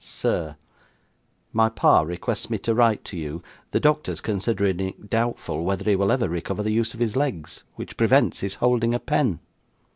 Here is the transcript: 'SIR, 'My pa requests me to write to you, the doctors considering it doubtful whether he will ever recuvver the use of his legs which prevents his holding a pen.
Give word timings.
'SIR, 0.00 0.54
'My 1.52 1.68
pa 1.68 2.02
requests 2.02 2.48
me 2.50 2.56
to 2.58 2.72
write 2.72 3.02
to 3.06 3.16
you, 3.16 3.42
the 3.72 3.80
doctors 3.80 4.20
considering 4.20 4.78
it 4.78 5.10
doubtful 5.10 5.64
whether 5.64 5.90
he 5.90 5.96
will 5.96 6.12
ever 6.12 6.28
recuvver 6.28 6.62
the 6.62 6.70
use 6.70 6.94
of 6.94 7.00
his 7.00 7.16
legs 7.16 7.64
which 7.74 7.96
prevents 7.96 8.38
his 8.38 8.54
holding 8.62 8.94
a 8.94 9.00
pen. 9.00 9.40